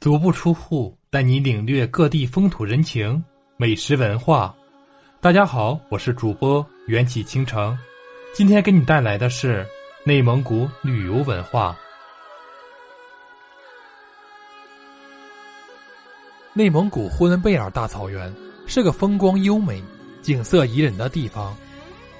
[0.00, 3.20] 足不出户，带你领略各地风土人情、
[3.56, 4.54] 美食文化。
[5.20, 7.76] 大家好，我是主播缘起倾城，
[8.32, 9.66] 今天给你带来的是
[10.04, 11.76] 内蒙古旅游文化。
[16.52, 18.32] 内蒙古呼伦贝尔大草原
[18.68, 19.82] 是个风光优美、
[20.22, 21.56] 景色宜人的地方，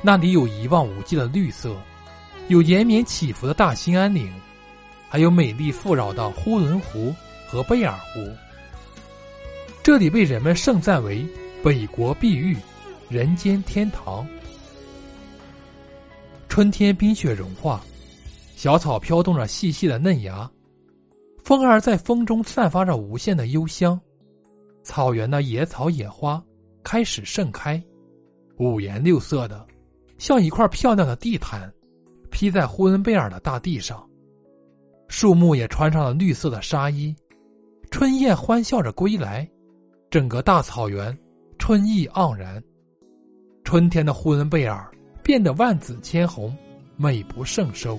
[0.00, 1.76] 那里有一望无际的绿色，
[2.48, 4.32] 有延绵起伏的大兴安岭，
[5.10, 7.14] 还有美丽富饶的呼伦湖。
[7.46, 8.28] 和贝尔湖，
[9.82, 11.24] 这里被人们盛赞为
[11.62, 12.56] “北国碧玉，
[13.08, 14.26] 人间天堂”。
[16.48, 17.84] 春天冰雪融化，
[18.56, 20.50] 小草飘动着细细的嫩芽，
[21.44, 23.98] 风儿在风中散发着无限的幽香。
[24.82, 26.42] 草原的野草野花
[26.82, 27.82] 开始盛开，
[28.58, 29.66] 五颜六色的，
[30.18, 31.72] 像一块漂亮的地毯，
[32.30, 34.04] 披在呼伦贝尔的大地上。
[35.08, 37.14] 树木也穿上了绿色的纱衣。
[37.98, 39.48] 春燕欢笑着归来，
[40.10, 41.18] 整个大草原
[41.58, 42.62] 春意盎然。
[43.64, 44.86] 春天的呼伦贝尔
[45.22, 46.54] 变得万紫千红，
[46.98, 47.98] 美不胜收。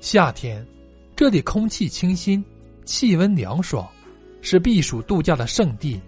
[0.00, 0.66] 夏天，
[1.14, 2.44] 这里空气清新，
[2.84, 3.88] 气温凉爽，
[4.40, 6.00] 是避暑度假的圣地。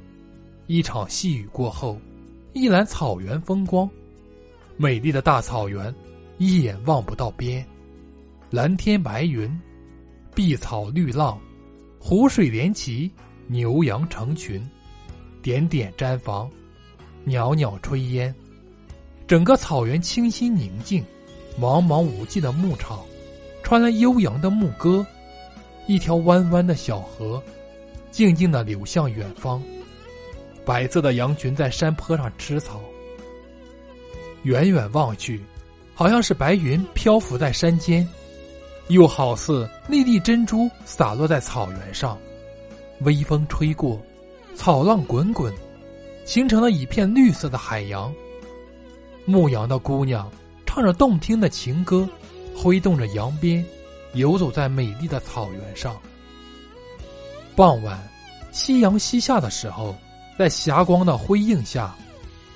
[0.66, 1.96] 一场细雨过后，
[2.54, 3.88] 一览草原风光，
[4.76, 5.94] 美丽的大草原，
[6.38, 7.64] 一眼望不到边，
[8.50, 9.48] 蓝天白云。
[10.36, 11.40] 碧草绿浪，
[11.98, 13.10] 湖水连齐，
[13.46, 14.62] 牛羊成群，
[15.40, 16.50] 点点毡房，
[17.24, 18.32] 袅袅炊烟。
[19.26, 21.02] 整个草原清新宁静，
[21.58, 23.02] 茫茫无际的牧场，
[23.62, 25.04] 传来悠扬的牧歌。
[25.86, 27.42] 一条弯弯的小河，
[28.10, 29.62] 静静的流向远方。
[30.66, 32.82] 白色的羊群在山坡上吃草。
[34.42, 35.40] 远远望去，
[35.94, 38.06] 好像是白云漂浮在山间。
[38.88, 42.16] 又好似粒粒珍珠洒落在草原上，
[43.00, 44.00] 微风吹过，
[44.54, 45.52] 草浪滚滚，
[46.24, 48.14] 形成了一片绿色的海洋。
[49.24, 50.30] 牧羊的姑娘
[50.64, 52.08] 唱着动听的情歌，
[52.56, 53.64] 挥动着羊鞭，
[54.14, 55.96] 游走在美丽的草原上。
[57.56, 57.98] 傍晚，
[58.52, 59.96] 夕阳西下的时候，
[60.38, 61.92] 在霞光的辉映下，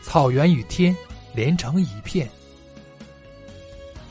[0.01, 0.97] 草原与天
[1.35, 2.31] 连成一片。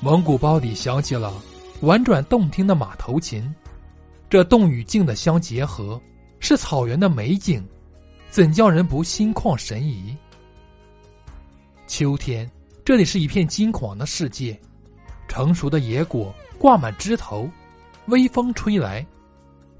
[0.01, 1.33] 蒙古包里响起了。
[1.81, 3.55] 婉转动听的马头琴，
[4.29, 5.99] 这动与静的相结合，
[6.41, 7.65] 是草原的美景，
[8.29, 10.15] 怎叫人不心旷神怡？
[11.87, 12.49] 秋天，
[12.83, 14.59] 这里是一片金黄的世界，
[15.29, 17.49] 成熟的野果挂满枝头，
[18.07, 19.05] 微风吹来，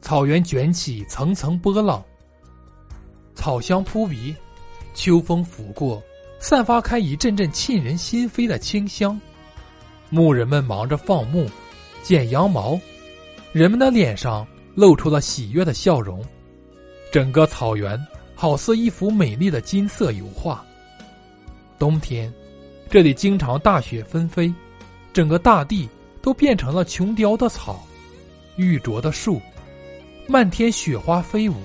[0.01, 2.01] 草原卷起层层波浪，
[3.35, 4.33] 草香扑鼻，
[4.93, 6.01] 秋风拂过，
[6.39, 9.19] 散发开一阵阵沁人心扉的清香。
[10.09, 11.45] 牧人们忙着放牧。
[12.03, 12.79] 剪羊毛，
[13.51, 16.23] 人们的脸上露出了喜悦的笑容。
[17.11, 17.99] 整个草原
[18.35, 20.63] 好似一幅美丽的金色油画。
[21.77, 22.31] 冬天，
[22.89, 24.53] 这里经常大雪纷飞，
[25.13, 25.87] 整个大地
[26.21, 27.85] 都变成了琼雕的草、
[28.57, 29.41] 玉琢的树，
[30.27, 31.55] 漫天雪花飞舞，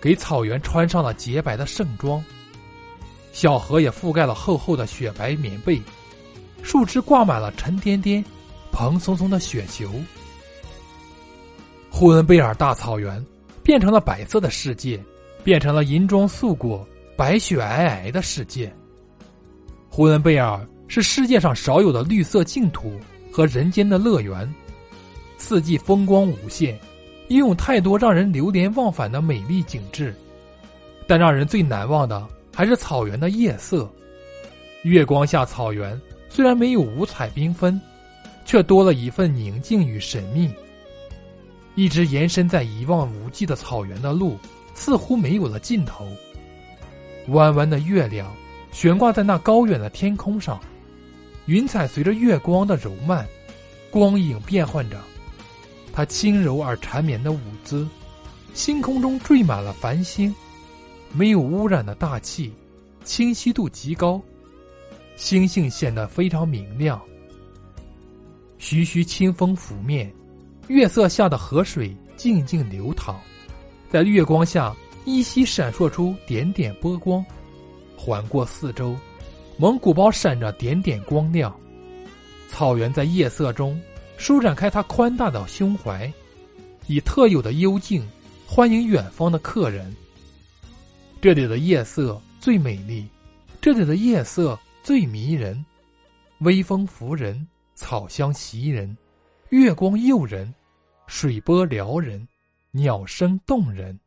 [0.00, 2.24] 给草原穿上了洁白的盛装。
[3.32, 5.80] 小河也覆盖了厚厚的雪白棉被，
[6.62, 8.24] 树枝挂满了沉甸甸。
[8.72, 9.88] 蓬松松的雪球，
[11.90, 13.24] 呼伦贝尔大草原
[13.62, 14.98] 变成了白色的世界，
[15.44, 16.84] 变成了银装素裹、
[17.14, 18.72] 白雪皑皑的世界。
[19.90, 22.98] 呼伦贝尔是世界上少有的绿色净土
[23.30, 24.52] 和人间的乐园，
[25.36, 26.76] 四季风光无限，
[27.28, 30.14] 拥有太多让人流连忘返的美丽景致。
[31.06, 33.88] 但让人最难忘的还是草原的夜色，
[34.82, 36.00] 月光下，草原
[36.30, 37.78] 虽然没有五彩缤纷。
[38.44, 40.52] 却多了一份宁静与神秘。
[41.74, 44.36] 一直延伸在一望无际的草原的路，
[44.74, 46.06] 似乎没有了尽头。
[47.28, 48.30] 弯弯的月亮
[48.72, 50.60] 悬挂在那高远的天空上，
[51.46, 53.26] 云彩随着月光的柔漫，
[53.90, 55.00] 光影变换着。
[55.92, 57.88] 它轻柔而缠绵的舞姿，
[58.54, 60.34] 星空中缀满了繁星，
[61.12, 62.52] 没有污染的大气，
[63.04, 64.20] 清晰度极高，
[65.16, 67.00] 星星显得非常明亮。
[68.62, 70.08] 徐徐清风拂面，
[70.68, 73.16] 月色下的河水静静流淌，
[73.90, 74.72] 在月光下
[75.04, 77.26] 依稀闪烁出点点波光。
[77.96, 78.96] 环过四周，
[79.58, 81.52] 蒙古包闪着点点光亮。
[82.48, 83.78] 草原在夜色中
[84.16, 86.10] 舒展开它宽大的胸怀，
[86.86, 88.08] 以特有的幽静
[88.46, 89.92] 欢迎远方的客人。
[91.20, 93.08] 这里的夜色最美丽，
[93.60, 95.66] 这里的夜色最迷人，
[96.38, 97.44] 微风拂人。
[97.74, 98.96] 草香袭人，
[99.50, 100.52] 月光诱人，
[101.06, 102.26] 水波撩人，
[102.70, 103.98] 鸟声动人。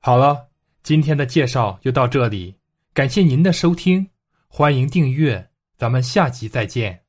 [0.00, 0.48] 好了，
[0.82, 2.54] 今天的介绍就到这里，
[2.92, 4.08] 感谢您的收听，
[4.48, 7.03] 欢迎订阅，咱们下集再见。